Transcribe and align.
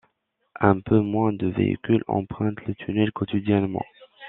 Un 0.59 0.79
peu 0.79 0.99
moins 0.99 1.31
de 1.31 1.45
véhicules 1.45 2.03
empruntent 2.07 2.65
le 2.65 2.73
tunnel 2.73 3.11
quotidiennement. 3.11 3.85